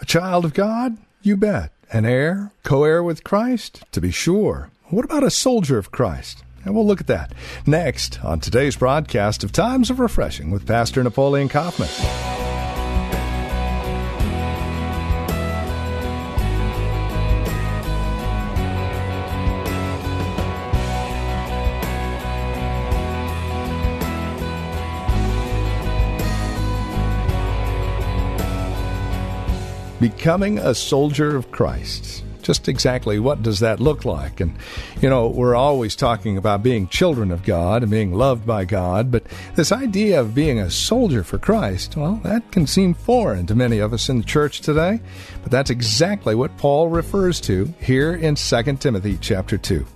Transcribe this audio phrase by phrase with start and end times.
[0.00, 0.96] A child of God?
[1.22, 1.72] You bet.
[1.92, 2.52] An heir?
[2.62, 3.82] Co heir with Christ?
[3.92, 4.70] To be sure.
[4.84, 6.42] What about a soldier of Christ?
[6.64, 7.32] And we'll look at that
[7.66, 11.88] next on today's broadcast of Times of Refreshing with Pastor Napoleon Kaufman.
[30.00, 32.24] Becoming a soldier of Christ.
[32.40, 34.40] Just exactly what does that look like?
[34.40, 34.56] And,
[35.02, 39.10] you know, we're always talking about being children of God and being loved by God,
[39.10, 39.24] but
[39.56, 43.78] this idea of being a soldier for Christ, well, that can seem foreign to many
[43.78, 45.00] of us in the church today,
[45.42, 49.86] but that's exactly what Paul refers to here in 2 Timothy chapter 2.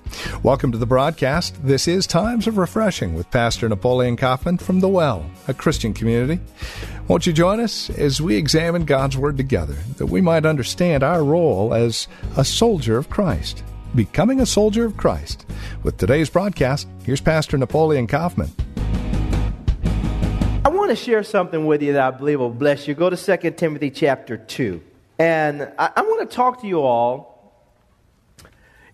[0.43, 1.55] Welcome to the broadcast.
[1.65, 6.41] This is Times of Refreshing with Pastor Napoleon Kaufman from The Well, a Christian community.
[7.09, 11.23] Won't you join us as we examine God's Word together, that we might understand our
[11.23, 13.63] role as a soldier of Christ?
[13.95, 15.47] Becoming a soldier of Christ.
[15.83, 18.51] With today's broadcast, here's Pastor Napoleon Kaufman.
[20.65, 22.95] I want to share something with you that I believe will bless you.
[22.95, 24.83] Go to 2 Timothy chapter 2.
[25.19, 27.34] And I, I want to talk to you all,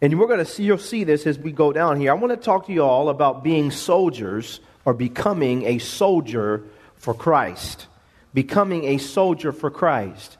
[0.02, 2.10] and we're going to see, you'll see this as we go down here.
[2.10, 6.64] I want to talk to you all about being soldiers or becoming a soldier
[6.96, 7.86] for Christ
[8.32, 10.36] becoming a soldier for Christ.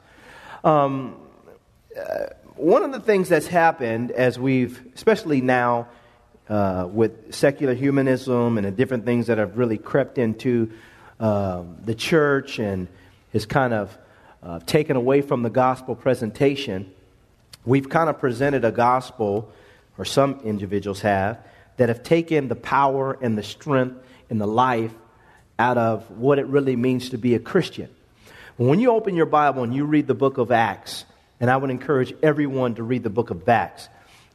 [0.63, 1.17] Um,
[1.97, 5.89] uh, one of the things that's happened as we've, especially now
[6.49, 10.71] uh, with secular humanism and the different things that have really crept into
[11.19, 12.89] uh, the church and
[13.33, 13.97] has kind of
[14.43, 16.91] uh, taken away from the gospel presentation,
[17.65, 19.51] we've kind of presented a gospel,
[19.99, 21.39] or some individuals have,
[21.77, 23.97] that have taken the power and the strength
[24.29, 24.93] and the life
[25.59, 27.89] out of what it really means to be a Christian.
[28.57, 31.05] When you open your Bible and you read the book of Acts,
[31.39, 33.89] and I would encourage everyone to read the book of Acts,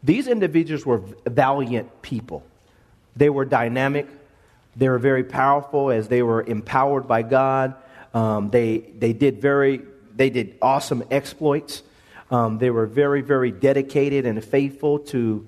[0.04, 2.44] these individuals were valiant people.
[3.16, 4.08] They were dynamic,
[4.76, 7.76] they were very powerful as they were empowered by God.
[8.14, 9.82] Um, they, they did very
[10.16, 11.84] they did awesome exploits.
[12.32, 15.46] Um, they were very, very dedicated and faithful to,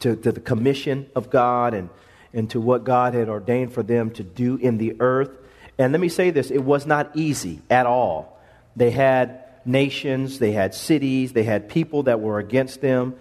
[0.00, 1.90] to, to, the commission of God and,
[2.32, 5.30] and to what God had ordained for them to do in the earth.
[5.78, 8.38] And let me say this it was not easy at all.
[8.76, 13.16] They had nations, they had cities, they had people that were against them.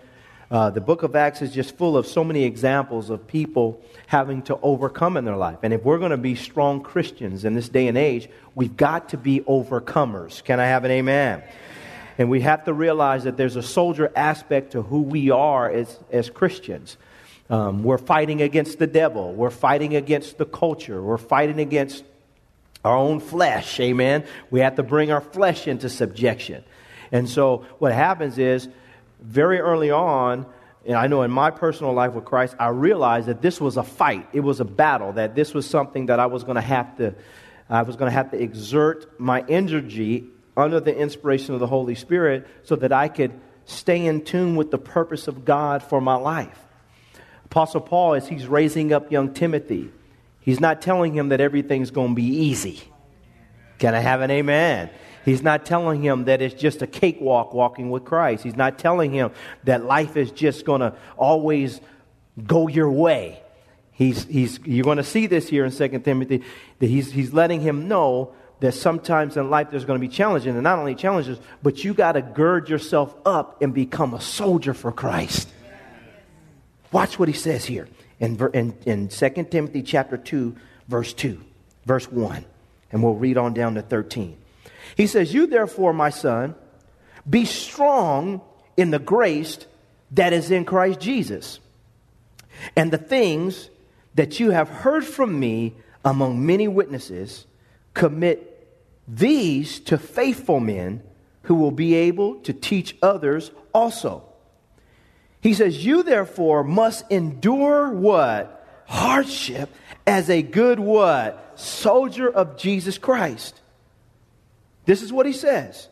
[0.51, 4.41] Uh, the book of Acts is just full of so many examples of people having
[4.44, 5.59] to overcome in their life.
[5.62, 9.09] And if we're going to be strong Christians in this day and age, we've got
[9.09, 10.44] to be overcomers.
[10.44, 11.44] Can I have an amen?
[12.19, 15.97] And we have to realize that there's a soldier aspect to who we are as,
[16.12, 16.97] as Christians.
[17.50, 19.34] Um, we're fighting against the devil.
[19.34, 21.02] We're fighting against the culture.
[21.02, 22.03] We're fighting against
[22.84, 23.80] our own flesh.
[23.80, 24.25] Amen.
[24.52, 26.66] We have to bring our flesh into subjection.
[27.09, 28.68] And so what happens is,
[29.22, 30.46] very early on,
[30.86, 33.84] and I know in my personal life with Christ, I realized that this was a
[33.84, 34.28] fight.
[34.34, 35.13] It was a battle.
[35.13, 37.16] That this was something that I was going to have to,
[37.69, 40.28] I was going to have to exert my energy
[40.59, 43.31] under the inspiration of the Holy Spirit, so that I could
[43.65, 46.59] stay in tune with the purpose of God for my life.
[47.45, 49.91] Apostle Paul, as he's raising up young Timothy,
[50.41, 52.81] he's not telling him that everything's going to be easy.
[53.79, 54.89] Can I have an amen?
[55.25, 58.43] He's not telling him that it's just a cakewalk walking with Christ.
[58.43, 59.31] He's not telling him
[59.63, 61.81] that life is just going to always
[62.45, 63.41] go your way.
[63.91, 66.43] He's, he's, you're going to see this here in 2 Timothy,
[66.79, 70.47] that he's, he's letting him know that sometimes in life there's going to be challenges,
[70.47, 74.73] and not only challenges, but you got to gird yourself up and become a soldier
[74.73, 75.50] for Christ.
[76.91, 77.88] Watch what he says here
[78.19, 80.56] in, in, in 2 Timothy chapter 2,
[80.88, 81.39] verse 2,
[81.85, 82.45] verse 1.
[82.91, 84.38] And we'll read on down to 13.
[84.97, 86.55] He says, You therefore, my son,
[87.29, 88.41] be strong
[88.75, 89.59] in the grace
[90.12, 91.59] that is in Christ Jesus.
[92.75, 93.69] And the things
[94.15, 97.45] that you have heard from me among many witnesses,
[97.94, 98.49] commit
[99.11, 101.01] these to faithful men
[101.44, 104.23] who will be able to teach others also.
[105.41, 108.56] He says, You therefore must endure what?
[108.88, 109.69] Hardship
[110.06, 111.53] as a good what?
[111.56, 113.59] Soldier of Jesus Christ.
[114.85, 115.88] This is what he says.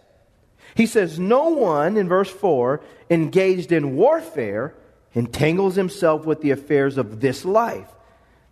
[0.75, 4.75] He says, No one, in verse 4, engaged in warfare
[5.13, 7.89] entangles himself with the affairs of this life,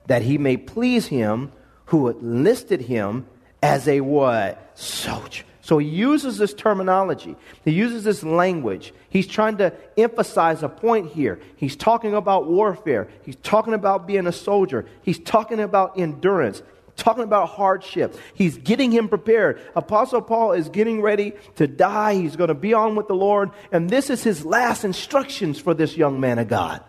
[0.07, 1.51] that he may please him
[1.85, 3.27] who enlisted him
[3.61, 4.77] as a what?
[4.77, 5.43] Soldier.
[5.61, 7.35] So he uses this terminology.
[7.63, 8.93] He uses this language.
[9.09, 11.39] He's trying to emphasize a point here.
[11.55, 13.07] He's talking about warfare.
[13.23, 14.85] He's talking about being a soldier.
[15.01, 16.61] He's talking about endurance
[16.95, 18.17] talking about hardship.
[18.33, 19.61] He's getting him prepared.
[19.75, 22.15] Apostle Paul is getting ready to die.
[22.15, 23.51] He's going to be on with the Lord.
[23.71, 26.83] And this is his last instructions for this young man of God.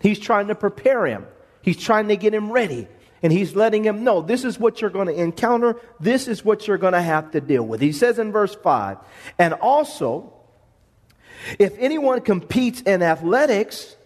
[0.00, 1.26] He's trying to prepare him,
[1.62, 2.88] he's trying to get him ready.
[3.22, 5.76] And he's letting him know this is what you're going to encounter.
[6.00, 7.80] This is what you're going to have to deal with.
[7.80, 8.98] He says in verse 5
[9.38, 10.32] And also,
[11.58, 13.96] if anyone competes in athletics,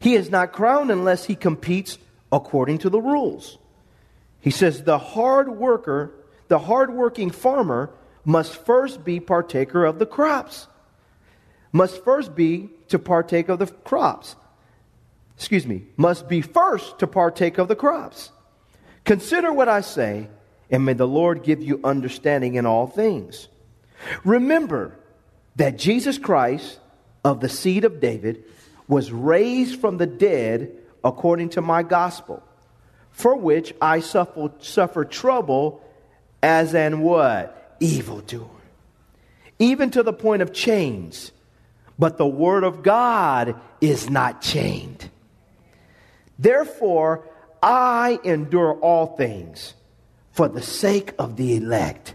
[0.00, 1.98] he is not crowned unless he competes
[2.32, 3.58] according to the rules.
[4.40, 6.12] He says, the hard worker,
[6.48, 7.90] the hard-working farmer
[8.24, 10.66] must first be partaker of the crops.
[11.72, 14.36] Must first be to partake of the crops.
[15.36, 18.30] Excuse me, must be first to partake of the crops.
[19.06, 20.28] Consider what I say,
[20.70, 23.48] and may the Lord give you understanding in all things.
[24.24, 24.98] Remember
[25.56, 26.78] that Jesus Christ,
[27.24, 28.44] of the seed of David,
[28.86, 32.42] was raised from the dead according to my gospel
[33.16, 35.82] for which I suffer, suffer trouble
[36.42, 37.76] as an what?
[37.80, 38.50] Evildoer.
[39.58, 41.32] Even to the point of chains.
[41.98, 45.08] But the word of God is not chained.
[46.38, 47.26] Therefore,
[47.62, 49.74] I endure all things
[50.30, 52.14] for the sake of the elect,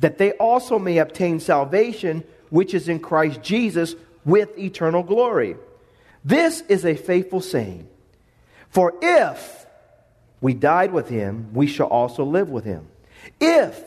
[0.00, 3.94] that they also may obtain salvation which is in Christ Jesus
[4.24, 5.56] with eternal glory.
[6.24, 7.88] This is a faithful saying.
[8.70, 9.66] For if
[10.40, 12.88] we died with him, we shall also live with him.
[13.40, 13.82] If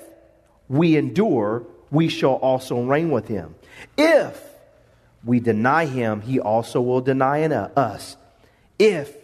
[0.67, 3.55] we endure, we shall also reign with him.
[3.97, 4.41] If
[5.23, 8.17] we deny him, he also will deny us.
[8.79, 9.15] If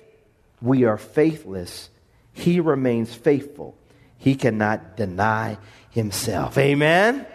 [0.62, 1.90] we are faithless,
[2.34, 3.78] he remains faithful.
[4.18, 5.58] He cannot deny
[5.92, 6.58] himself.
[6.58, 7.26] Amen?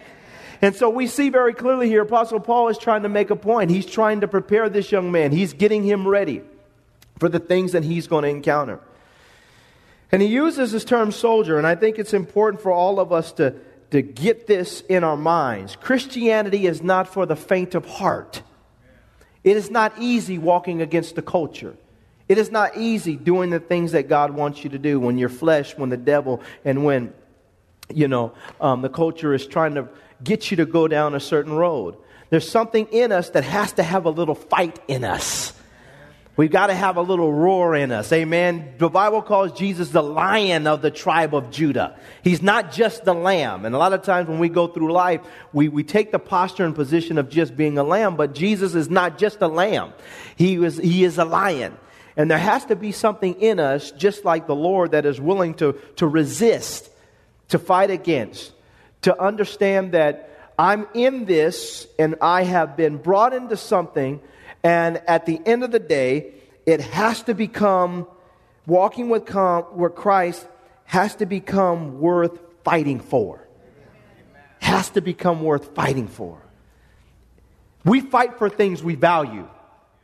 [0.60, 3.70] And so we see very clearly here, Apostle Paul is trying to make a point.
[3.70, 6.42] He's trying to prepare this young man, he's getting him ready
[7.19, 8.80] for the things that he's going to encounter.
[10.10, 13.32] And he uses this term soldier, and I think it's important for all of us
[13.32, 13.54] to,
[13.90, 15.76] to get this in our minds.
[15.76, 18.42] Christianity is not for the faint of heart.
[19.42, 21.76] It is not easy walking against the culture.
[22.28, 25.28] It is not easy doing the things that God wants you to do when your
[25.28, 27.12] flesh, when the devil, and when,
[27.92, 29.88] you know, um, the culture is trying to
[30.22, 31.96] get you to go down a certain road.
[32.30, 35.52] There's something in us that has to have a little fight in us.
[36.34, 38.10] We've got to have a little roar in us.
[38.10, 38.72] Amen.
[38.78, 41.98] The Bible calls Jesus the lion of the tribe of Judah.
[42.25, 43.66] He's not just the lamb.
[43.66, 45.20] And a lot of times when we go through life,
[45.52, 48.88] we, we take the posture and position of just being a lamb, but Jesus is
[48.88, 49.92] not just a lamb.
[50.34, 51.76] He is, he is a lion.
[52.17, 55.55] And there has to be something in us, just like the Lord, that is willing
[55.55, 56.91] to, to resist,
[57.49, 58.53] to fight against,
[59.03, 60.29] to understand that
[60.59, 64.20] I'm in this and I have been brought into something
[64.62, 66.35] and at the end of the day,
[66.67, 68.06] it has to become,
[68.67, 70.47] walking with, com, with Christ
[70.85, 73.47] has to become worth fighting for.
[74.61, 76.41] Has to become worth fighting for.
[77.85, 79.49] We fight for things we value.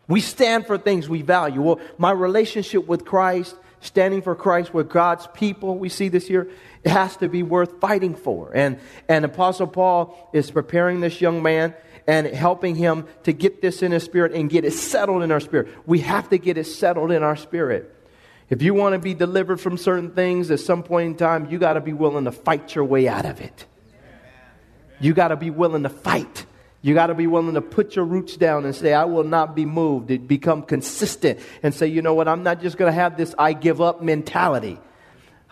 [0.08, 1.60] We stand for things we value.
[1.60, 6.50] Well, my relationship with Christ, standing for Christ with God's people, we see this here,
[6.82, 8.50] it has to be worth fighting for.
[8.54, 11.74] And, and Apostle Paul is preparing this young man
[12.06, 15.40] and helping him to get this in his spirit and get it settled in our
[15.40, 15.68] spirit.
[15.86, 17.94] We have to get it settled in our spirit.
[18.48, 21.58] If you want to be delivered from certain things at some point in time, you
[21.58, 23.66] got to be willing to fight your way out of it.
[25.00, 26.46] You got to be willing to fight.
[26.88, 29.54] You got to be willing to put your roots down and say, I will not
[29.54, 30.10] be moved.
[30.10, 32.28] It become consistent and say, you know what?
[32.28, 34.80] I'm not just going to have this I give up mentality.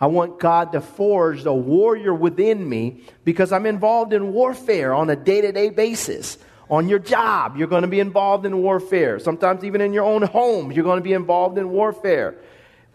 [0.00, 5.10] I want God to forge a warrior within me because I'm involved in warfare on
[5.10, 6.38] a day to day basis.
[6.70, 9.18] On your job, you're going to be involved in warfare.
[9.18, 12.34] Sometimes, even in your own home, you're going to be involved in warfare.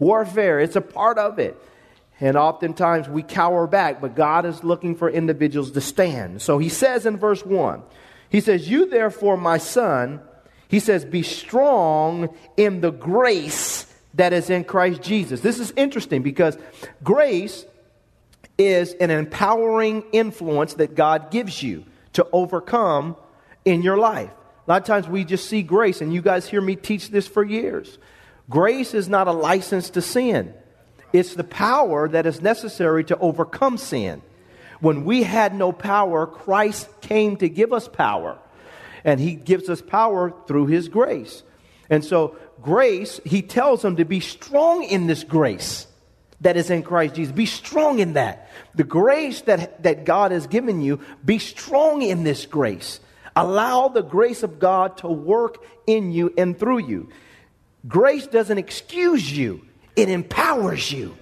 [0.00, 1.56] Warfare, it's a part of it.
[2.20, 6.42] And oftentimes we cower back, but God is looking for individuals to stand.
[6.42, 7.82] So he says in verse 1,
[8.32, 10.20] he says, You therefore, my son,
[10.68, 15.42] he says, be strong in the grace that is in Christ Jesus.
[15.42, 16.56] This is interesting because
[17.04, 17.66] grace
[18.56, 21.84] is an empowering influence that God gives you
[22.14, 23.16] to overcome
[23.66, 24.30] in your life.
[24.66, 27.28] A lot of times we just see grace, and you guys hear me teach this
[27.28, 27.98] for years.
[28.48, 30.54] Grace is not a license to sin,
[31.12, 34.22] it's the power that is necessary to overcome sin.
[34.82, 38.36] When we had no power, Christ came to give us power.
[39.04, 41.44] And he gives us power through his grace.
[41.88, 45.86] And so, grace, he tells them to be strong in this grace
[46.40, 47.32] that is in Christ Jesus.
[47.32, 48.50] Be strong in that.
[48.74, 52.98] The grace that, that God has given you, be strong in this grace.
[53.36, 57.08] Allow the grace of God to work in you and through you.
[57.86, 61.16] Grace doesn't excuse you, it empowers you.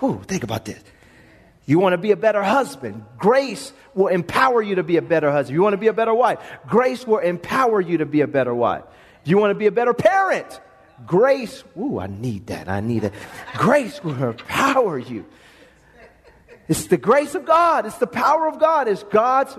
[0.00, 0.82] Whew, think about this.
[1.66, 3.04] You want to be a better husband.
[3.16, 5.54] Grace will empower you to be a better husband.
[5.54, 6.38] You want to be a better wife.
[6.68, 8.84] Grace will empower you to be a better wife.
[9.24, 10.60] You want to be a better parent.
[11.06, 12.68] Grace, ooh, I need that.
[12.68, 13.12] I need it.
[13.56, 15.24] Grace will empower you.
[16.68, 17.86] It's the grace of God.
[17.86, 18.88] It's the power of God.
[18.88, 19.58] It's God's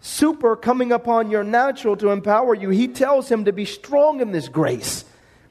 [0.00, 2.70] super coming upon your natural to empower you.
[2.70, 5.04] He tells him to be strong in this grace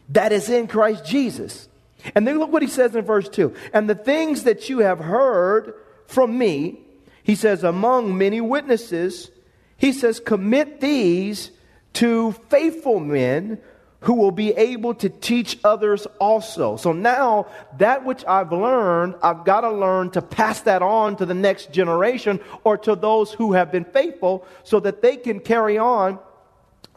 [0.09, 1.67] that is in Christ Jesus.
[2.15, 3.53] And then look what he says in verse 2.
[3.73, 5.73] And the things that you have heard
[6.07, 6.79] from me,
[7.23, 9.31] he says, among many witnesses,
[9.77, 11.51] he says, commit these
[11.93, 13.59] to faithful men
[14.01, 16.75] who will be able to teach others also.
[16.75, 21.25] So now, that which I've learned, I've got to learn to pass that on to
[21.25, 25.77] the next generation or to those who have been faithful so that they can carry
[25.77, 26.19] on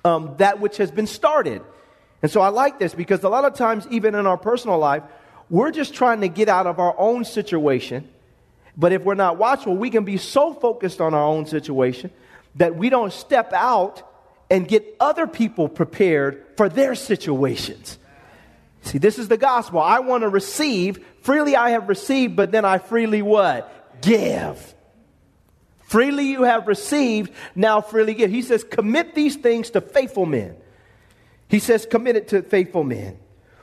[0.05, 1.63] um, that which has been started.
[2.23, 5.05] And so I like this because a lot of times, even in our personal life,
[5.49, 8.09] we're just trying to get out of our own situation.
[8.77, 12.11] But if we're not watchful, we can be so focused on our own situation
[12.57, 14.03] that we don't step out
[14.51, 17.99] and get other people prepared for their situations.
[18.83, 19.81] See, this is the gospel.
[19.81, 21.05] I want to receive.
[21.23, 24.01] Freely I have received, but then I freely what?
[24.01, 24.75] Give.
[25.87, 28.31] Freely you have received, now freely give.
[28.31, 30.57] He says, commit these things to faithful men.
[31.49, 33.19] He says, commit it to faithful men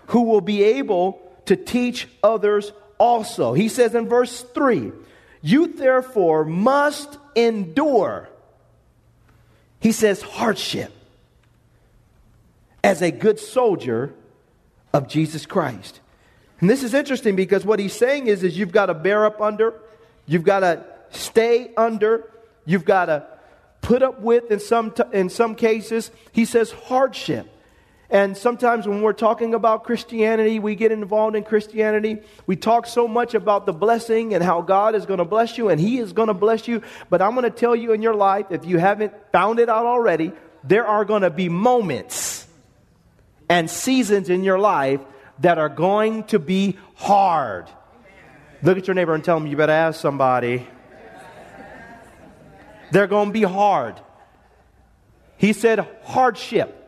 [0.08, 3.54] who will be able to teach others also.
[3.54, 4.94] He says in verse 3
[5.44, 8.30] You therefore must endure
[9.82, 10.94] he says hardship
[12.82, 14.14] as a good soldier
[14.94, 16.00] of Jesus Christ.
[16.62, 19.42] And this is interesting because what he's saying is, is you've got to bear up
[19.42, 19.74] under,
[20.26, 22.32] you've got to stay under,
[22.64, 23.28] you've got to
[23.82, 26.10] put up with in some, t- in some cases.
[26.32, 27.50] He says hardship.
[28.14, 32.20] And sometimes when we're talking about Christianity, we get involved in Christianity.
[32.46, 35.70] We talk so much about the blessing and how God is going to bless you
[35.70, 36.84] and He is going to bless you.
[37.10, 39.88] But I'm going to tell you in your life, if you haven't found it out
[39.88, 40.32] already,
[40.64, 42.46] there are going to be moments
[43.50, 45.02] and seasons in your life
[45.40, 47.68] that are going to be hard.
[48.62, 50.68] Look at your neighbor and tell them, you better ask somebody.
[52.92, 54.00] They're going to be hard.
[55.36, 56.82] He said hardship.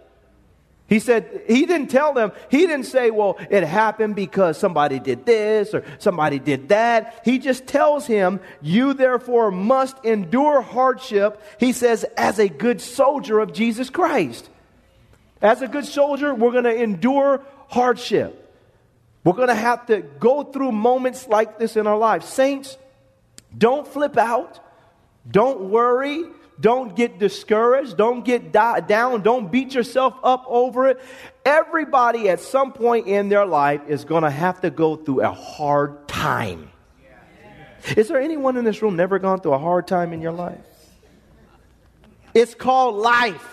[0.87, 5.25] He said, he didn't tell them, he didn't say, well, it happened because somebody did
[5.25, 7.21] this or somebody did that.
[7.25, 13.39] He just tells him, you therefore must endure hardship, he says, as a good soldier
[13.39, 14.47] of Jesus Christ.
[15.41, 18.41] As a good soldier, we're going to endure hardship.
[19.23, 22.27] We're going to have to go through moments like this in our lives.
[22.27, 22.77] Saints,
[23.57, 24.59] don't flip out.
[25.29, 26.25] Don't worry.
[26.59, 27.97] Don't get discouraged.
[27.97, 29.21] Don't get down.
[29.21, 31.01] Don't beat yourself up over it.
[31.45, 35.31] Everybody at some point in their life is going to have to go through a
[35.31, 36.71] hard time.
[37.95, 40.59] Is there anyone in this room never gone through a hard time in your life?
[42.33, 43.51] It's called life.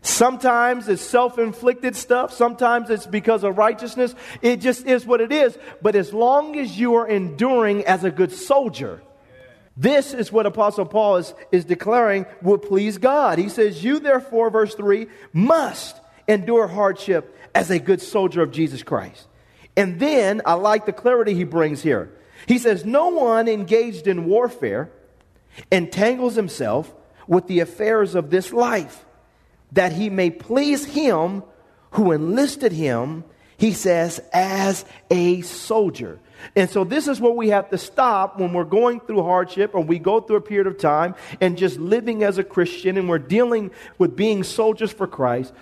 [0.00, 2.32] Sometimes it's self inflicted stuff.
[2.32, 4.14] Sometimes it's because of righteousness.
[4.40, 5.58] It just is what it is.
[5.82, 9.02] But as long as you are enduring as a good soldier,
[9.78, 13.38] this is what Apostle Paul is, is declaring will please God.
[13.38, 18.82] He says, You therefore, verse 3, must endure hardship as a good soldier of Jesus
[18.82, 19.28] Christ.
[19.76, 22.12] And then I like the clarity he brings here.
[22.46, 24.90] He says, No one engaged in warfare
[25.70, 26.92] entangles himself
[27.28, 29.04] with the affairs of this life,
[29.70, 31.44] that he may please him
[31.92, 33.22] who enlisted him,
[33.56, 36.18] he says, as a soldier.
[36.54, 39.80] And so, this is what we have to stop when we're going through hardship or
[39.80, 43.18] we go through a period of time and just living as a Christian and we're
[43.18, 45.52] dealing with being soldiers for Christ.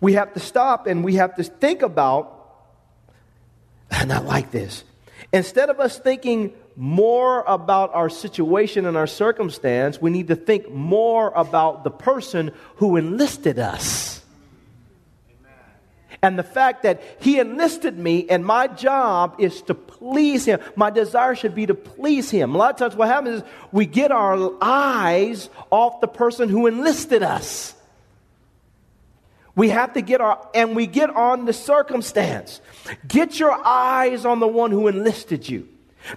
[0.00, 2.32] We have to stop and we have to think about,
[3.90, 4.84] and I like this.
[5.32, 10.70] Instead of us thinking more about our situation and our circumstance, we need to think
[10.70, 14.15] more about the person who enlisted us
[16.22, 20.60] and the fact that he enlisted me and my job is to please him.
[20.74, 22.54] My desire should be to please him.
[22.54, 26.66] A lot of times what happens is we get our eyes off the person who
[26.66, 27.74] enlisted us.
[29.54, 32.60] We have to get our, and we get on the circumstance.
[33.08, 35.68] Get your eyes on the one who enlisted you.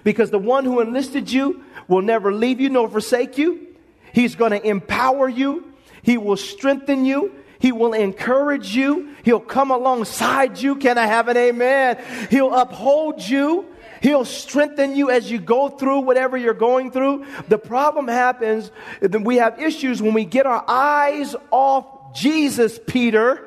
[0.04, 3.66] Because the one who enlisted you will never leave you nor forsake you.
[4.12, 5.72] He's going to empower you.
[6.02, 7.34] He will strengthen you.
[7.60, 9.14] He will encourage you.
[9.22, 10.76] He'll come alongside you.
[10.76, 12.02] Can I have an amen?
[12.30, 13.66] He'll uphold you.
[14.02, 17.26] He'll strengthen you as you go through whatever you're going through.
[17.48, 23.46] The problem happens that we have issues when we get our eyes off Jesus, Peter,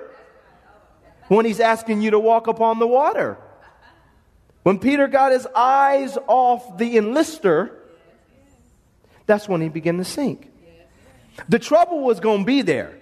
[1.28, 3.38] when he's asking you to walk upon the water.
[4.62, 7.72] When Peter got his eyes off the enlister,
[9.26, 10.52] that's when he began to sink.
[11.50, 13.00] The trouble was going to be there.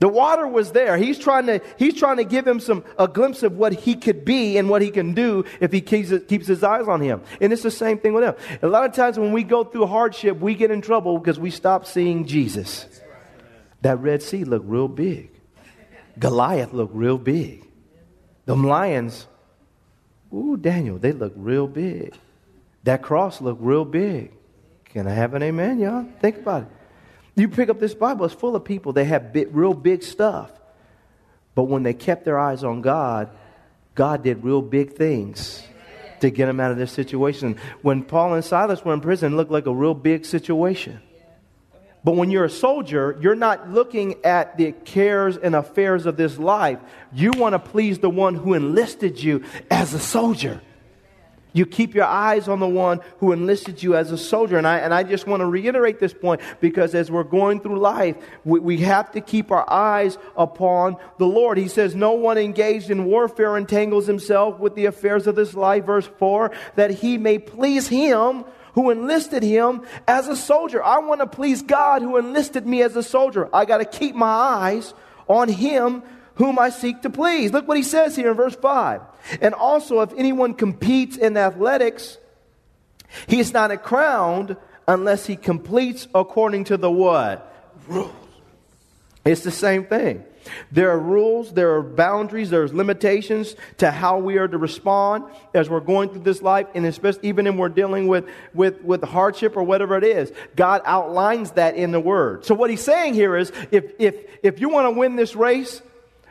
[0.00, 0.96] The water was there.
[0.96, 4.24] He's trying to, he's trying to give him some, a glimpse of what he could
[4.24, 7.22] be and what he can do if he keeps, keeps his eyes on him.
[7.40, 8.34] And it's the same thing with him.
[8.62, 11.50] A lot of times when we go through hardship, we get in trouble because we
[11.50, 12.86] stop seeing Jesus.
[13.82, 15.30] That Red Sea looked real big.
[16.18, 17.64] Goliath looked real big.
[18.44, 19.26] Them lions,
[20.32, 22.14] ooh, Daniel, they look real big.
[22.84, 24.32] That cross looked real big.
[24.86, 26.06] Can I have an amen, y'all?
[26.20, 26.68] Think about it.
[27.38, 28.92] You pick up this Bible, it's full of people.
[28.92, 30.50] They have real big stuff.
[31.54, 33.30] But when they kept their eyes on God,
[33.94, 35.62] God did real big things
[36.20, 37.56] to get them out of this situation.
[37.82, 41.00] When Paul and Silas were in prison, it looked like a real big situation.
[42.04, 46.38] But when you're a soldier, you're not looking at the cares and affairs of this
[46.38, 46.78] life.
[47.12, 50.60] You want to please the one who enlisted you as a soldier.
[51.52, 54.58] You keep your eyes on the one who enlisted you as a soldier.
[54.58, 57.78] And I, and I just want to reiterate this point because as we're going through
[57.78, 61.58] life, we, we have to keep our eyes upon the Lord.
[61.58, 65.84] He says, No one engaged in warfare entangles himself with the affairs of this life,
[65.84, 70.82] verse 4, that he may please him who enlisted him as a soldier.
[70.82, 73.48] I want to please God who enlisted me as a soldier.
[73.52, 74.94] I got to keep my eyes
[75.26, 76.02] on him
[76.38, 77.52] whom I seek to please.
[77.52, 79.00] Look what he says here in verse 5.
[79.40, 82.18] And also, if anyone competes in athletics,
[83.26, 84.56] he is not crowned
[84.86, 87.44] unless he completes according to the what?
[87.86, 88.12] Rules.
[89.24, 90.24] It's the same thing.
[90.72, 95.68] There are rules, there are boundaries, there's limitations to how we are to respond as
[95.68, 98.24] we're going through this life, and especially even when we're dealing with,
[98.54, 100.32] with, with hardship or whatever it is.
[100.56, 102.46] God outlines that in the Word.
[102.46, 105.82] So what he's saying here is if, if, if you want to win this race,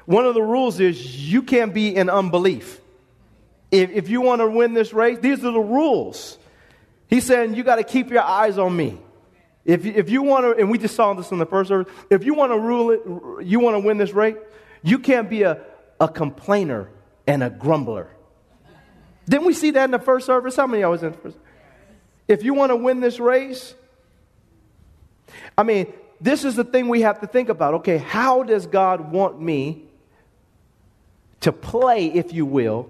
[0.05, 2.81] one of the rules is you can't be in unbelief.
[3.71, 6.37] If, if you want to win this race, these are the rules.
[7.07, 8.97] He's saying you got to keep your eyes on me.
[9.65, 12.23] If, if you want to, and we just saw this in the first service, if
[12.23, 14.37] you want to rule it, you want to win this race,
[14.81, 15.61] you can't be a,
[15.99, 16.89] a complainer
[17.25, 18.07] and a grumbler.
[19.27, 20.55] Didn't we see that in the first service?
[20.55, 21.37] How many of you was in the first?
[22.29, 23.75] If you want to win this race,
[25.57, 27.75] I mean, this is the thing we have to think about.
[27.75, 29.83] Okay, how does God want me
[31.41, 32.89] to play, if you will,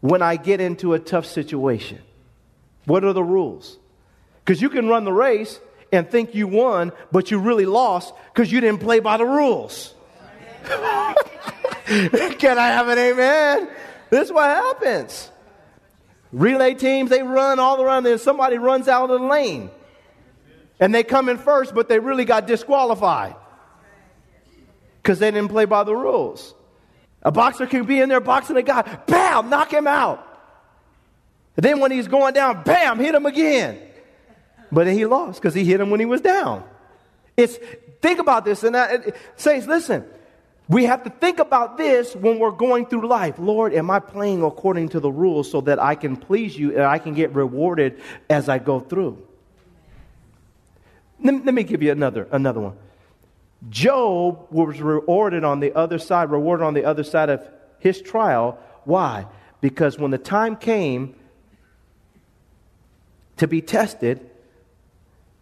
[0.00, 1.98] when I get into a tough situation?
[2.84, 3.78] What are the rules?
[4.44, 5.60] Because you can run the race
[5.92, 9.94] and think you won, but you really lost because you didn't play by the rules.
[10.64, 13.68] can I have an amen?
[14.10, 15.30] This is what happens.
[16.32, 18.18] Relay teams, they run all around there.
[18.18, 19.70] Somebody runs out of the lane.
[20.78, 23.34] And they come in first, but they really got disqualified
[25.02, 26.54] because they didn't play by the rules.
[27.22, 30.26] A boxer can be in there boxing a guy, bam, knock him out.
[31.56, 33.78] And then when he's going down, bam, hit him again.
[34.72, 36.64] But then he lost because he hit him when he was down.
[37.36, 37.58] It's
[38.00, 40.04] think about this and that says, listen,
[40.68, 43.34] we have to think about this when we're going through life.
[43.38, 46.82] Lord, am I playing according to the rules so that I can please you and
[46.82, 49.26] I can get rewarded as I go through?
[51.22, 52.76] Let me give you another another one.
[53.68, 57.46] Job was rewarded on the other side, rewarded on the other side of
[57.78, 58.58] his trial.
[58.84, 59.26] Why?
[59.60, 61.14] Because when the time came
[63.36, 64.30] to be tested,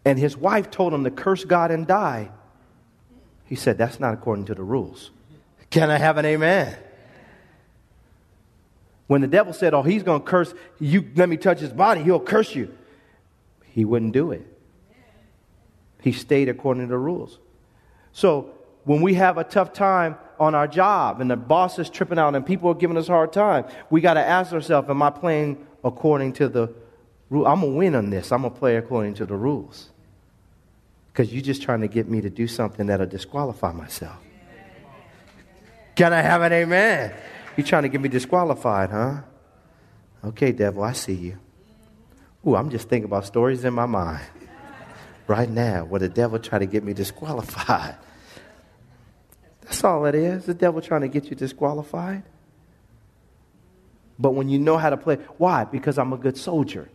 [0.03, 2.31] and his wife told him to curse God and die,
[3.45, 5.11] he said, That's not according to the rules.
[5.69, 6.77] Can I have an amen?
[9.07, 12.03] When the devil said, Oh, he's going to curse you, let me touch his body,
[12.03, 12.75] he'll curse you.
[13.65, 14.45] He wouldn't do it.
[16.01, 17.39] He stayed according to the rules.
[18.19, 18.51] So
[18.83, 22.35] when we have a tough time on our job and the boss is tripping out
[22.35, 25.09] and people are giving us a hard time, we got to ask ourselves, am I
[25.09, 26.67] playing according to the
[27.29, 27.47] rule?
[27.47, 28.33] I'm going to win on this.
[28.33, 29.87] I'm going to play according to the rules.
[31.07, 34.17] Because you're just trying to get me to do something that'll disqualify myself.
[35.95, 37.13] Can I have an amen?
[37.55, 39.21] You're trying to get me disqualified, huh?
[40.25, 41.39] Okay, devil, I see you.
[42.45, 44.25] Ooh, I'm just thinking about stories in my mind
[45.27, 47.95] right now where the devil tried to get me disqualified.
[49.79, 50.43] That's all it is.
[50.43, 52.23] The devil trying to get you disqualified.
[54.19, 55.63] But when you know how to play, why?
[55.63, 56.89] Because I'm a good soldier.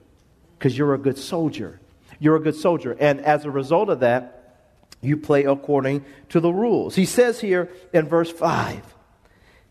[0.58, 1.80] Because you're a good soldier.
[2.18, 2.94] You're a good soldier.
[3.00, 4.58] And as a result of that,
[5.00, 6.94] you play according to the rules.
[6.94, 8.94] He says here in verse 5,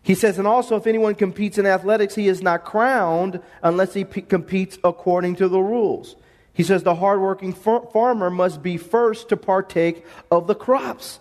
[0.02, 4.04] he says, and also if anyone competes in athletics, he is not crowned unless he
[4.04, 6.16] p- competes according to the rules.
[6.52, 11.20] He says the hardworking far- farmer must be first to partake of the crops.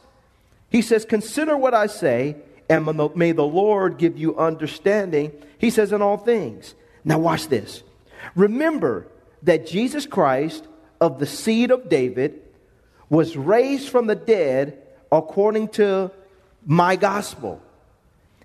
[0.73, 2.35] He says, Consider what I say,
[2.67, 5.31] and may the Lord give you understanding.
[5.59, 6.73] He says, In all things.
[7.05, 7.83] Now, watch this.
[8.35, 9.07] Remember
[9.43, 10.67] that Jesus Christ,
[10.99, 12.41] of the seed of David,
[13.07, 14.81] was raised from the dead
[15.11, 16.11] according to
[16.65, 17.61] my gospel.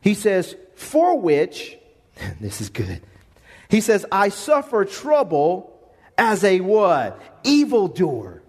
[0.02, 1.78] He says, For which,
[2.40, 3.00] this is good.
[3.70, 5.72] He says, I suffer trouble
[6.18, 7.18] as a what?
[7.44, 8.42] Evildoer,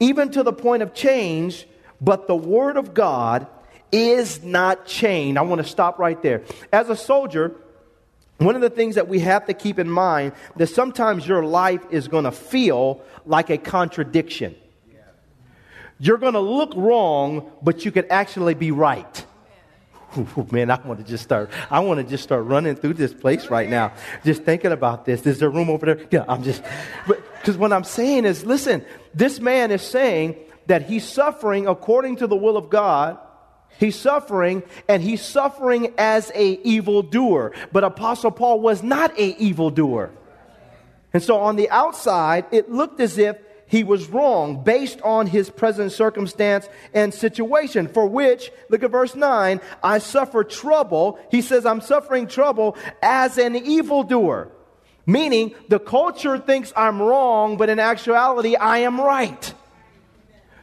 [0.00, 1.66] even to the point of change,
[2.00, 3.46] but the word of God
[3.92, 5.38] is not chained.
[5.38, 6.42] I want to stop right there.
[6.72, 7.56] As a soldier,
[8.38, 11.82] one of the things that we have to keep in mind that sometimes your life
[11.90, 14.54] is going to feel like a contradiction.
[15.98, 19.24] You're going to look wrong, but you could actually be right.
[20.18, 21.50] Ooh, man, I want to just start.
[21.70, 23.92] I want to just start running through this place right now,
[24.24, 25.26] just thinking about this.
[25.26, 26.06] Is there room over there?
[26.10, 26.62] Yeah, I'm just.
[27.06, 32.26] Because what I'm saying is, listen, this man is saying that he's suffering according to
[32.26, 33.18] the will of God.
[33.78, 37.52] He's suffering, and he's suffering as a evildoer.
[37.72, 40.12] But Apostle Paul was not a evildoer.
[41.12, 43.36] And so on the outside, it looked as if
[43.68, 49.14] he was wrong based on his present circumstance and situation, for which, look at verse
[49.14, 51.18] 9, I suffer trouble.
[51.30, 54.52] He says, I'm suffering trouble as an evildoer.
[55.04, 59.54] Meaning, the culture thinks I'm wrong, but in actuality, I am right.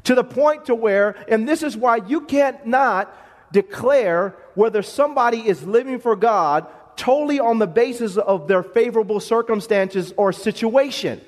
[0.05, 3.15] To the point to where, and this is why you can't not
[3.51, 10.13] declare whether somebody is living for God totally on the basis of their favorable circumstances
[10.17, 11.21] or situation.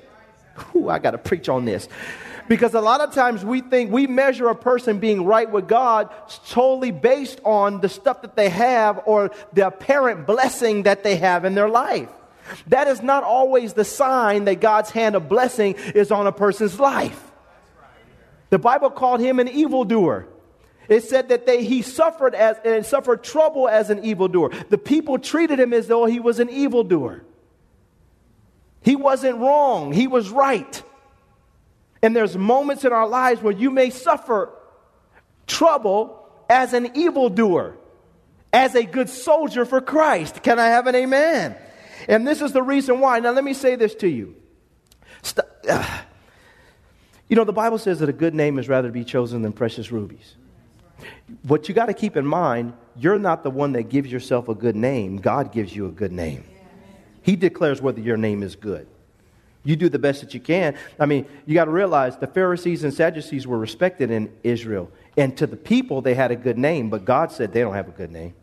[0.75, 1.87] Ooh, I got to preach on this.
[2.47, 6.09] Because a lot of times we think we measure a person being right with God
[6.47, 11.43] totally based on the stuff that they have or the apparent blessing that they have
[11.43, 12.09] in their life.
[12.67, 16.79] That is not always the sign that God's hand of blessing is on a person's
[16.79, 17.31] life.
[18.55, 20.29] The Bible called him an evildoer.
[20.87, 24.49] It said that they, he suffered as and suffered trouble as an evildoer.
[24.69, 27.25] The people treated him as though he was an evildoer.
[28.81, 30.81] He wasn't wrong, he was right.
[32.01, 34.53] And there's moments in our lives where you may suffer
[35.47, 37.75] trouble as an evildoer,
[38.53, 40.43] as a good soldier for Christ.
[40.43, 41.57] Can I have an amen?
[42.07, 43.19] And this is the reason why.
[43.19, 44.37] Now, let me say this to you.
[45.23, 45.45] St-
[47.29, 49.51] you know, the Bible says that a good name is rather to be chosen than
[49.53, 50.35] precious rubies.
[51.43, 54.55] What you got to keep in mind, you're not the one that gives yourself a
[54.55, 55.17] good name.
[55.17, 56.43] God gives you a good name.
[57.21, 58.87] He declares whether your name is good.
[59.63, 60.77] You do the best that you can.
[60.99, 64.91] I mean, you got to realize the Pharisees and Sadducees were respected in Israel.
[65.17, 67.87] And to the people, they had a good name, but God said they don't have
[67.87, 68.35] a good name.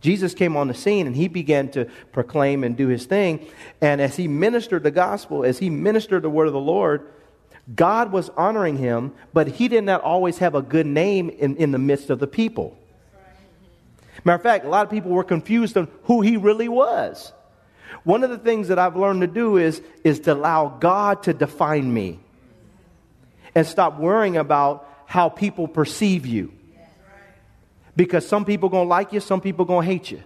[0.00, 3.46] Jesus came on the scene and he began to proclaim and do his thing.
[3.80, 7.08] And as he ministered the gospel, as he ministered the word of the Lord,
[7.74, 11.72] God was honoring him, but he did not always have a good name in, in
[11.72, 12.78] the midst of the people.
[14.24, 17.32] Matter of fact, a lot of people were confused on who he really was.
[18.04, 21.34] One of the things that I've learned to do is, is to allow God to
[21.34, 22.20] define me
[23.54, 26.52] and stop worrying about how people perceive you.
[27.96, 30.22] Because some people going to like you, some people going to hate you.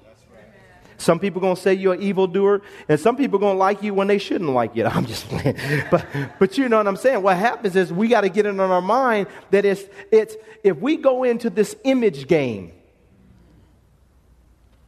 [1.01, 3.59] Some people are going to say you're an evildoer, and some people are going to
[3.59, 4.85] like you when they shouldn't like you.
[4.87, 5.57] I'm just playing.
[5.91, 6.07] But,
[6.39, 7.23] but you know what I'm saying?
[7.23, 9.83] What happens is we got to get it in our mind that it's,
[10.13, 12.73] it's, if we go into this image game,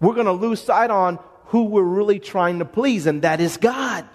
[0.00, 3.56] we're going to lose sight on who we're really trying to please, and that is
[3.56, 4.06] God.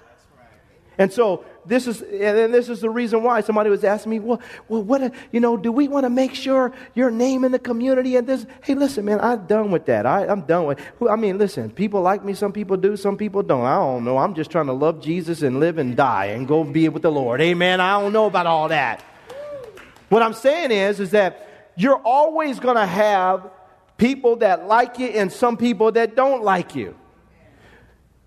[0.99, 4.41] And so this is, and this is the reason why somebody was asking me, well,
[4.67, 8.15] well, what, you know, do we want to make sure your name in the community
[8.15, 8.45] and this?
[8.63, 10.05] Hey, listen, man, I'm done with that.
[10.05, 10.79] I, I'm done with.
[11.09, 12.33] I mean, listen, people like me.
[12.33, 12.95] Some people do.
[12.95, 13.65] Some people don't.
[13.65, 14.17] I don't know.
[14.17, 17.11] I'm just trying to love Jesus and live and die and go be with the
[17.11, 17.41] Lord.
[17.41, 17.81] Amen.
[17.81, 19.03] I don't know about all that.
[20.09, 23.49] What I'm saying is, is that you're always going to have
[23.97, 26.95] people that like you and some people that don't like you.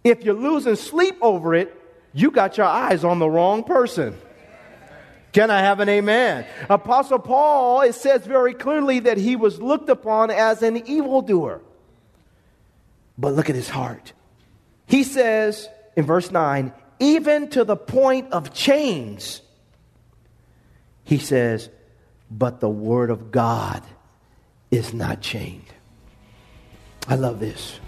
[0.03, 1.80] If you're losing sleep over it,
[2.13, 4.17] you got your eyes on the wrong person.
[5.33, 6.45] Can I have an amen?
[6.69, 11.61] Apostle Paul, it says very clearly that he was looked upon as an evildoer.
[13.17, 14.13] But look at his heart.
[14.87, 19.41] He says in verse 9, even to the point of chains,
[21.05, 21.69] he says,
[22.31, 23.83] but the word of God
[24.71, 25.73] is not chained.
[27.07, 27.79] I love this.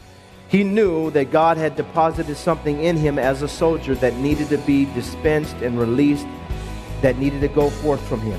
[0.53, 4.59] He knew that God had deposited something in him as a soldier that needed to
[4.59, 6.27] be dispensed and released,
[7.01, 8.39] that needed to go forth from him.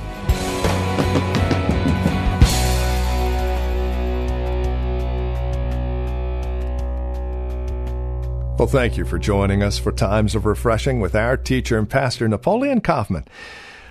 [8.60, 12.28] Well, thank you for joining us for Times of Refreshing with our teacher and pastor,
[12.28, 13.26] Napoleon Kaufman.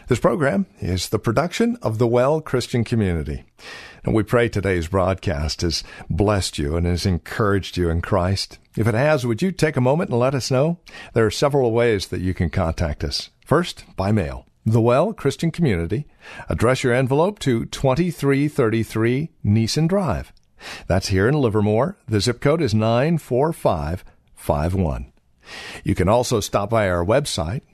[0.06, 3.42] This program is the production of the Well Christian Community.
[4.04, 8.58] And we pray today's broadcast has blessed you and has encouraged you in Christ.
[8.76, 10.80] If it has, would you take a moment and let us know?
[11.12, 13.30] There are several ways that you can contact us.
[13.44, 14.44] First, by mail.
[14.66, 16.08] The Well Christian Community.
[16.48, 20.32] Address your envelope to 2333 Nissen Drive.
[20.86, 21.98] That's here in Livermore.
[22.08, 25.12] The zip code is 94551.
[25.84, 27.60] You can also stop by our website,